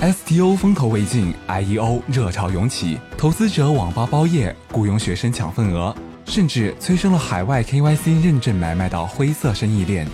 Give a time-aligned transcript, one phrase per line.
[0.00, 10.06] STO 风头未尽，IEO 热潮涌起，投资者网吧包夜，雇佣学生抢份额，甚至催生了海外 KYC 认证买卖的灰色生意链。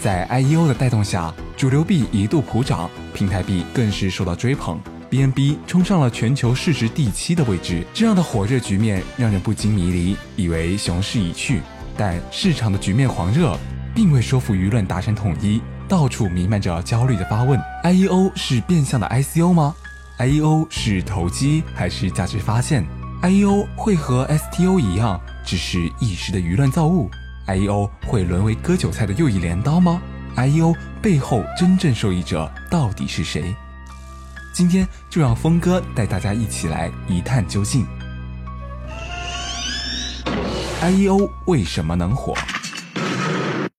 [0.00, 7.86] 在 IEO 的带动下，主流币一度普涨，平台币更是受到追捧，BNB 冲上了全球市值第七的位置。
[7.94, 11.62] 这样的火热局面让人不禁迷离，以为熊市已去。
[11.96, 13.56] 但市场的局面狂热，
[13.94, 15.62] 并未说服舆论达成统一。
[15.88, 19.74] 到处弥漫着焦虑的发问：IEO 是变相的 ICO 吗
[20.18, 22.84] ？IEO 是投机还是价值发现
[23.22, 27.10] ？IEO 会和 STO 一样，只是一时的舆论造物
[27.46, 29.98] ？IEO 会沦为割韭菜的又一镰刀吗
[30.36, 33.56] ？IEO 背后真正受益者到底是谁？
[34.52, 37.86] 今天就让峰哥带大家一起来一探究竟。
[40.82, 42.34] IEO 为什么能火？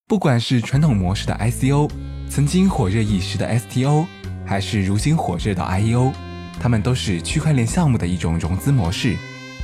[0.09, 1.87] 不管是传统模式的 ICO，
[2.27, 4.07] 曾经火热一时的 STO，
[4.43, 6.11] 还是如今火热的 IEO，
[6.59, 9.15] 它们都是区块链项目的一种融资模式。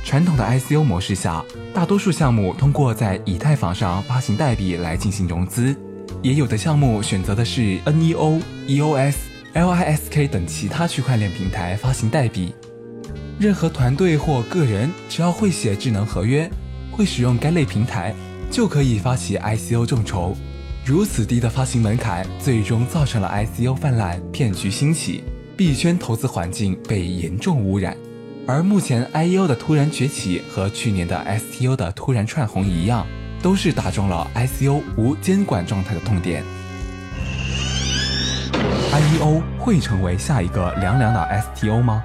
[0.04, 5.74] 传统的 ICO 模式下，大多数项目通过在以太坊上发行代币来进行融资，
[6.22, 9.16] 也有的项目选择的是 NEO、EOS、
[9.52, 12.54] LISK 等其他区块链平台发行代币。
[13.40, 16.48] 任何团队或个人只要会写智能合约，
[16.92, 18.14] 会使用该类平台。
[18.50, 20.34] 就可以发起 ICO 众筹，
[20.84, 25.24] 如此低的发行门槛，最终造成了 ICO 泛滥、骗局兴起，
[25.56, 27.96] 币圈投资环境被严重污染。
[28.46, 33.04] 而目前 IEO 的突然崛起和去年的 STO 的突然窜红一样，
[33.42, 36.44] 都是打中了 ICO 无监管状态的痛点。
[38.92, 41.20] IEO 会成为下一个凉凉的
[41.60, 42.02] STO 吗？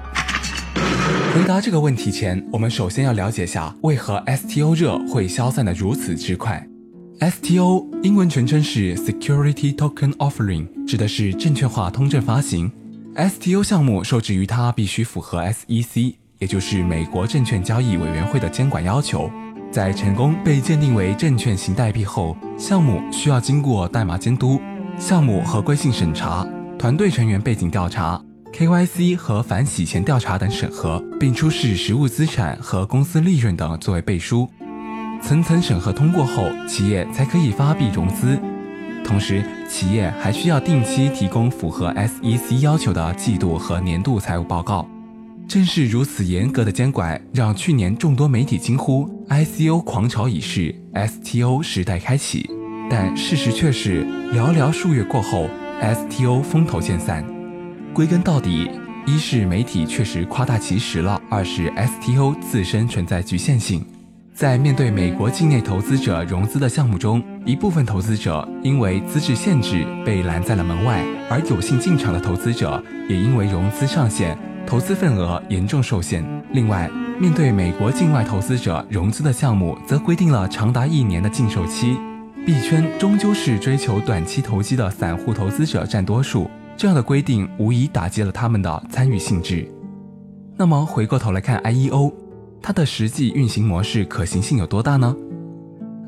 [0.74, 6.66] 回答这个问题前，我们首先要了解下为何 STO 热会消散的如此之快。
[7.20, 12.70] STO 英文全称是 Security Token Offering，指的是证券化通证发行。
[13.14, 19.30] STO 项目受制于它必须符合 SEC，也就是美国证券交易委员会的监管要求。
[19.70, 24.60] 在成功被鉴定为证券型代币后，项目需要经过代码监督、
[24.98, 26.46] 项目合规性审查、
[26.78, 28.22] 团队成员背景调查。
[28.52, 34.48] KYC 和反洗钱调查等审核，并出示实物资产和公司利润等作为背书，
[35.22, 38.38] 层层审核通过后，企业才可以发币融资。
[39.02, 44.86] 同时，企业还需要定期提供符合 SEC 要求的季度和年度财务报告。
[45.48, 52.48] 正是如此严格的监管，让去年众多媒体惊呼 ICO 狂潮已逝，STO 时代开启。
[52.88, 55.48] 但事实却是，寥寥数月过后
[55.80, 57.24] ，STO 风头渐散。
[57.94, 58.70] 归根到底，
[59.06, 63.84] 一是媒体确实夸大其词了，二是 STO 自身存在局限性。
[64.34, 76.24] 在面对美国境内投资者融资的项目中，一部分投资者因为资质限制被拦在了门外，而有幸进场的投资者也因为融资上限、投资份额严重受限。
[76.52, 81.98] 另外，面对美国境外投资者融资的项目，则规定了长达一年的禁售期。
[82.46, 86.50] 币圈终究是追求短期投机的散户投资者占多数。
[86.76, 89.68] 这样的规定无疑打击了他们的参与性质。
[90.56, 92.12] 那么回过头来看 IEO，
[92.60, 95.16] 它的实际运行模式可行性有多大呢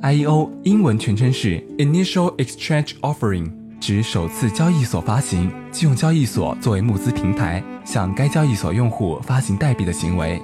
[0.03, 10.41] ？IEO 英文全称是 Initial Exchange Offering，指首次交易所发行，即用交易所作为募资平台，向该交易所用户发行代币的行为。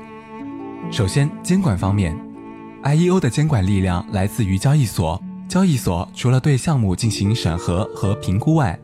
[0.91, 2.19] 首先，监管方面
[2.83, 5.23] ，IEO 的监管力量来自于交易所。
[5.47, 8.79] 交易所除了对项目进行审核和评估外，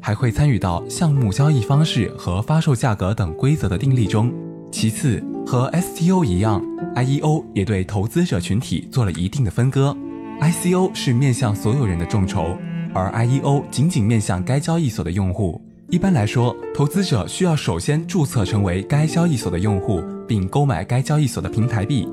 [0.00, 4.32] 还会参与到项目交易方式和发售价格等规则的订立中。
[4.72, 6.62] 其次，和 STO 一样
[6.94, 9.96] ，IEO 也对投资者群体做了一定的分割。
[10.40, 12.56] ICO 是面向所有人的众筹，
[12.94, 15.60] 而 IEO 仅仅面向该交易所的用户。
[15.90, 22.08] 一般来说，投资者需要首先注册成为该交易所的用户，并购买该交易所的平台币，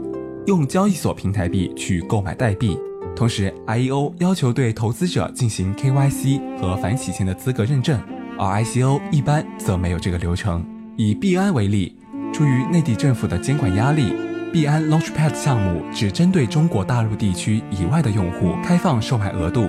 [0.48, 2.76] 用交易所平台币去购买代币。
[3.18, 8.00] 同时，IEO 要求对投资者进行 KYC 和反洗钱的资格认证，
[8.38, 10.64] 而 ICO 一般则没有这个流程。
[10.96, 11.96] 以币安为例，
[12.32, 14.14] 出于内地政府的监管压力，
[14.54, 19.68] 币安 Launchpad 项目只针对中国大陆地区以外的用户开放售卖额度。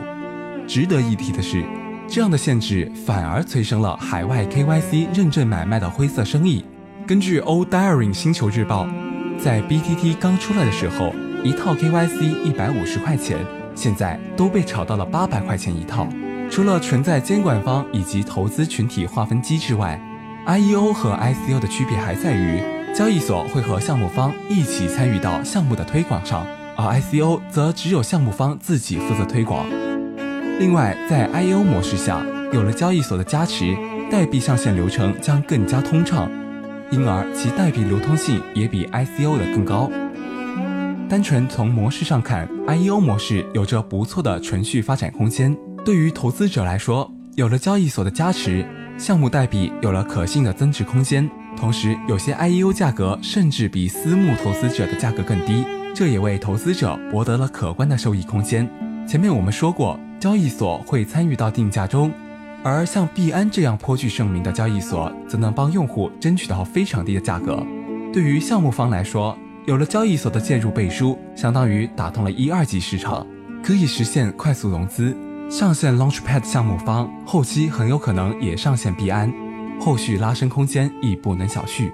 [0.67, 1.65] 值得一提的是，
[2.07, 6.63] 这样的限制反而催生了海外 KYC 认证买卖的灰色生意。
[7.07, 8.87] 根据 O d i a r i n g 星球日报，
[9.43, 11.15] 在 BTT 刚出来的时候。
[11.45, 13.39] 一套 KYC 一百五十块钱，
[13.75, 16.07] 现在都被炒到了八百块钱一套。
[16.51, 20.01] 除了存在监管方以及投资群体划分机制外
[20.47, 22.63] ，IEO 和 ICO 的区别还在于，
[22.95, 26.47] 交易所会和项目方一起参与到项目的推广上，
[26.77, 29.67] 而 ICO 则只有项目方自己负责推广。
[30.59, 33.77] 另外，在 IEO 模式下，有了交易所的加持
[34.11, 36.31] 代币上线流程将更加通畅，
[36.91, 39.91] 因而其代币流通性也比 ICO 的更高。
[41.09, 45.57] 单纯从模式上看，IEO 模式有着不错的存续发展空间。
[45.83, 48.63] 对于投资者来说，有了交易所的加持，
[48.99, 51.29] 项目代币有了可信的增值空间。
[51.57, 55.65] 同时，有些 IEO 价格甚至比私募投资者的价格更低，
[55.95, 58.69] 这也为投资者博得了可观的收益空间。
[59.09, 62.13] 前面我们说过，交易所会参与到定价中，
[62.63, 67.65] 而像币安这样颇具盛名的交易所，则能帮用户争取到非常低的价格。
[68.13, 69.37] 对于项目方来说，
[69.69, 73.27] 有了交易所的介入背书，相当于打通了一二级市场，
[73.63, 75.15] 可以实现快速融资。
[75.51, 79.31] 上线 Launchpad 项目方，后期很有可能也上线币安，
[79.79, 81.93] 后续拉升空间亦不能小觑。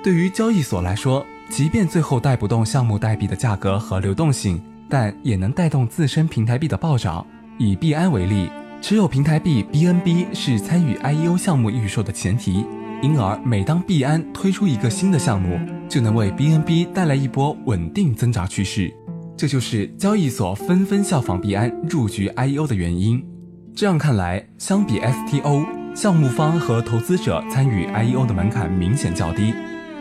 [0.00, 7.26] 对于交易所来说，即便最后带不动项目代币的价格和流动性，但也能带动自身平台币的暴涨。
[7.58, 8.48] 以币安为例，
[8.80, 12.64] 持有平台币 BNB 是参与 IEO 项目预售的前提。
[13.00, 15.56] 因而，每当币安推出一个新的项目，
[15.88, 18.92] 就能为 BNB 带来一波稳定增长趋势。
[19.36, 23.24] 这就是交易所纷纷效仿币安入局 IEO 的原因。
[23.72, 25.64] 这样看来，相比 STO，
[25.94, 29.54] 项目方和投资者参与 IEO 的门槛明显较低，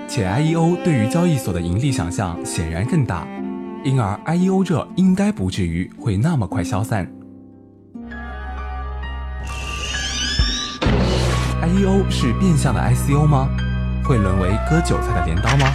[0.07, 3.27] 且 IEO 对于交易所的盈利想象显然更大，
[3.83, 7.07] 因而 IEO 热应该不至于会那么快消散。
[11.77, 13.47] IEO 是变相的 ICO 吗？
[14.03, 15.71] 会沦为割韭菜的镰刀吗？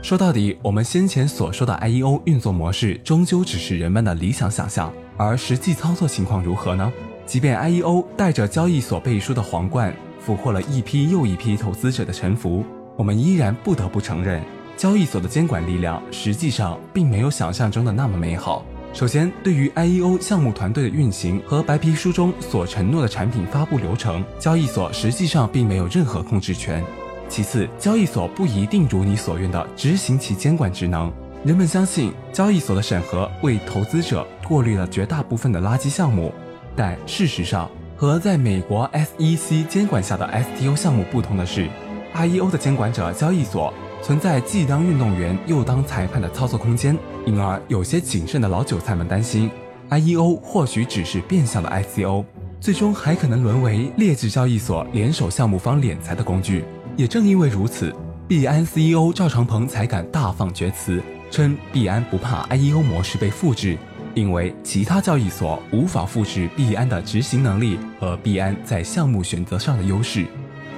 [0.00, 6.92] 说到底，我们先前所说的 IEO 运作模式，终究只是人们的理想想象，而实际操作情况如何呢？
[7.26, 12.64] 即便 IEO 带着交易所背书的皇冠，俘获了一批又一批投资者的臣服，
[12.96, 14.40] 我们依然不得不承认，
[14.76, 18.64] 交易所的监管力量实际上并没有想象中的那么美好。
[18.98, 26.82] 首先，对于 IEO 项目团队的运行和白皮书中所承诺的产品发布流程，交易所实际上并没有任何控制权。
[27.28, 31.12] 其次，交易所不一定如你所愿的执行其监管职能。
[31.44, 36.34] 人们相信交易所的审核为投资者过滤了绝大部分的垃圾项目，
[36.74, 40.28] 但事实上，和在美国 SEC 监管下的
[40.58, 41.68] STO 项目不同的是
[42.16, 43.72] ，IEO 的监管者交易所。
[44.02, 46.96] 存在既当运动员又当裁判的操作空间，
[47.26, 49.50] 因而有些谨慎的老韭菜们担心
[49.90, 52.24] ，IEO 或许只是变相的 ICO，
[52.60, 56.64] 最终还可能沦为劣质交易所联手项目方敛财的工具。
[56.96, 57.94] 也正因为如此，
[58.26, 63.76] 币安 CEO 赵长鹏才敢大放厥词，称币安不怕 IEO 模式被复制，
[64.14, 70.24] 因为其他交易所无法复制币安的执行能力和币安在项目选择上的优势。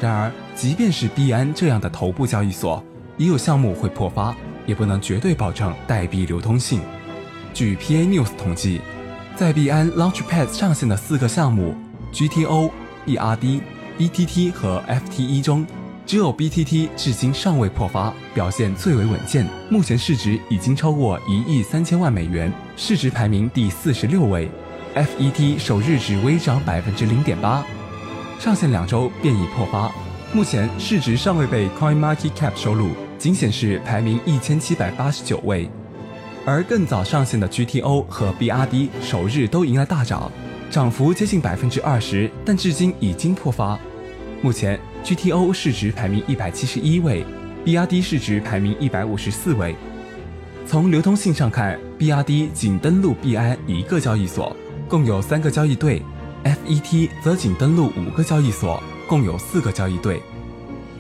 [0.01, 2.83] 然而，即便是币安这样的头部交易所，
[3.21, 4.35] 已有项目会破发，
[4.65, 6.81] 也不能绝对保证代币流通性。
[7.53, 8.81] 据 PA News 统计，
[9.37, 11.77] 在币安 Launchpad 上线的四个项目
[12.15, 12.71] GTO、
[13.07, 13.61] BRD、
[13.99, 15.67] BTT 和 FTE 中，
[16.07, 19.47] 只有 BTT 至今尚未破发，表现最为稳健。
[19.69, 24.51] 目前市值已经超过一亿三千万美元，市值排名第四十六位。
[24.95, 27.63] FET 首日只微涨百分之零点八，
[28.39, 29.93] 上线两周便已破发，
[30.33, 32.89] 目前市值尚未被 CoinMarketCap 收录。
[33.21, 35.69] 仅显示排名一千七百八十九位，
[36.47, 40.33] 而更早上线的 GTO 和 BRD 首日都迎来大涨，
[40.71, 43.79] 涨幅接近百分之二十，但至今已经破发。
[44.41, 47.23] 目前 GTO 市值排名一百七十一位
[47.67, 49.77] ，BRD 市值排名一百五十四位。
[50.67, 54.57] 从流通性上看，BRD 仅登陆币安一个交易所，
[54.89, 56.01] 共有三个交易对
[56.43, 60.23] ；FET 则仅登陆五个交易所，共有四个交易对。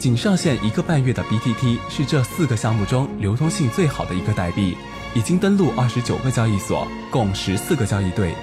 [0.00, 4.74] 仅上线一个半月的 BTT 是这四个项目中流通性最好的一个代币，
[5.14, 8.34] 已经登录二十九个交易所，共十四个交易对。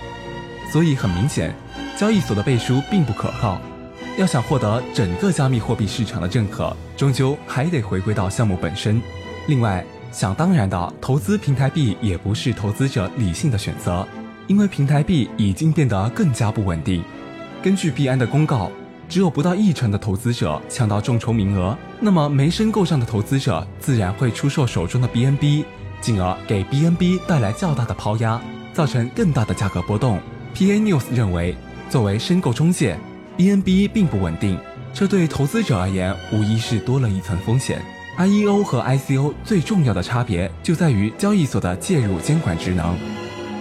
[0.72, 1.56] 所以很明显，
[1.98, 3.60] 交易所的背书并不可靠。
[4.20, 9.02] 要想获得整个加密货币市场的认可，终究还得回归到项目本身。
[9.48, 14.08] 另外，想当然的投资平台币也不是投资者理性的选择，
[14.46, 17.04] 因为平台币已经变得更加不稳定。
[17.64, 18.72] 根据币安的公告。
[19.10, 25.64] 只有不到一成的投资者抢到众筹名额，那么没申购上的投资者自然会出售手中的 BNB，
[26.02, 28.40] 进而给 BNB 带来较大的抛压，
[28.74, 30.20] 造成更大的价格波动。
[30.54, 31.56] PA News 认为，
[31.90, 33.00] 作为申购中介
[33.38, 34.60] ，BNB 并不稳定，
[34.94, 37.82] 这对投资者而言无疑是多了一层风险。
[38.18, 42.98] IEO 和 ICO 最重要的差别就在于交易所的介入监管职能。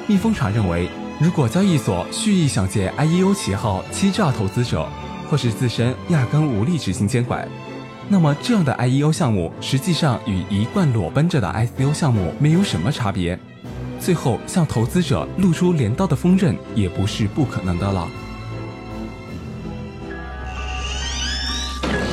[0.07, 0.89] 蜜蜂茶认为，
[1.21, 4.89] 如果交易所蓄意想借 IEO 旗号欺诈投资者，
[5.31, 7.49] 或是自身压根无力执行监管，
[8.09, 13.39] 那么这样的 IEO 项目实际上与一贯裸奔着的 ICO 项目没有什么差别，
[13.99, 18.09] 最后向投资者露出镰刀的锋刃也不是不可能的了。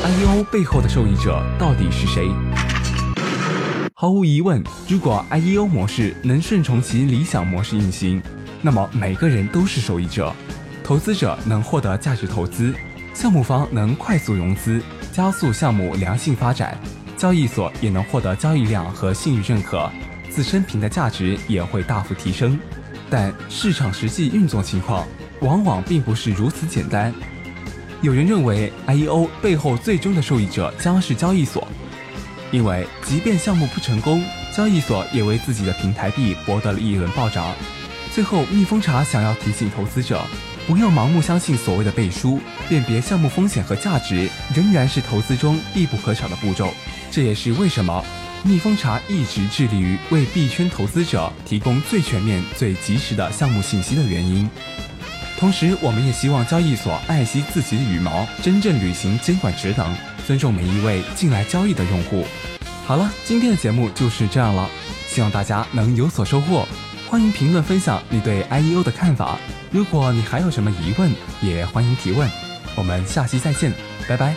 [0.03, 2.29] IEO 背后的受益者到底是谁？
[3.93, 8.21] 毫无疑问，如果 IEO 模式能顺从其理想模式运行，
[8.61, 10.33] 那么每个人都是受益者。
[10.83, 12.73] 投资者能获得价值投资，
[13.13, 16.77] 项目方能快速融资，加速项目良性发展，
[17.15, 19.89] 交易所也能获得交易量和信誉认可，
[20.29, 22.59] 自身平台价值也会大幅提升。
[23.09, 25.07] 但市场实际运作情况
[25.41, 27.13] 往往并不是如此简单。
[28.01, 31.67] 有人认为，IEO 背后最终的受益者将是交易所。
[32.51, 37.53] 因为即便项目不成功，交易所也为自己的平台币博得了一轮暴涨。
[38.11, 40.21] 最后，蜜蜂茶想要提醒投资者，
[40.65, 42.39] 不要盲目相信所谓的背书，
[42.69, 46.73] 辨别项目风险和价值仍然是投资中必不可少的步骤。
[47.11, 48.03] 这也是为什么
[48.43, 54.49] 蜜蜂茶一直致力于为币圈投资者提供最全面、最及时的项目信息的原因。
[55.37, 59.93] 同时，我们也希望交易所爱惜自己的羽毛，真正履行监管职能，
[60.25, 62.25] 尊重每一位进来交易的用户。
[62.85, 64.69] 好了，今天的节目就是这样了，
[65.09, 66.65] 希望大家能有所收获。
[67.13, 69.37] 欢迎评论分享你对 IEO 的看法，
[69.69, 71.11] 如果你还有什么疑问，
[71.43, 72.27] 也欢迎提问。
[72.75, 73.71] 我们下期再见，
[74.09, 74.33] 拜拜。